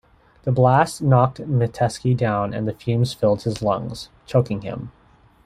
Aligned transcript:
The 0.45 0.51
blast 0.51 1.03
knocked 1.03 1.37
Metesky 1.37 2.17
down 2.17 2.55
and 2.55 2.67
the 2.67 2.73
fumes 2.73 3.13
filled 3.13 3.43
his 3.43 3.61
lungs, 3.61 4.09
choking 4.25 4.61
him. 4.63 4.91